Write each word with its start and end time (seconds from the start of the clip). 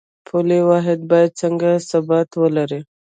پولي 0.27 0.59
واحد 0.69 0.99
باید 1.09 1.31
څنګه 1.41 1.69
ثبات 1.89 2.29
ولري؟ 2.41 2.79